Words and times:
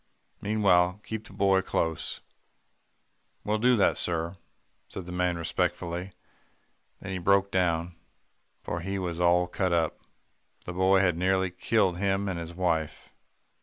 Meanwhile, 0.41 0.99
keep 1.03 1.27
the 1.27 1.33
boy 1.33 1.61
close.' 1.61 2.21
"'That 3.43 3.47
we'll 3.47 3.59
do, 3.59 3.93
sir,' 3.93 4.35
said 4.87 5.05
the 5.05 5.11
man 5.11 5.37
respectfully, 5.37 6.13
then 7.01 7.11
he 7.11 7.19
broke 7.19 7.51
down, 7.51 7.95
for 8.63 8.79
he 8.79 8.97
was 8.97 9.19
all 9.19 9.45
cut 9.45 9.71
up. 9.71 9.99
The 10.65 10.73
boy 10.73 11.01
had 11.01 11.19
nearly 11.19 11.51
killed 11.51 11.99
him 11.99 12.27
and 12.27 12.39
his 12.39 12.55
wife. 12.55 13.13